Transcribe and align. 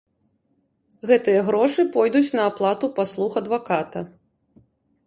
Гэтыя 1.11 1.43
грошы 1.49 1.85
пойдуць 1.99 2.27
на 2.41 2.49
аплату 2.53 2.85
паслуг 2.97 3.31
адваката. 3.45 3.99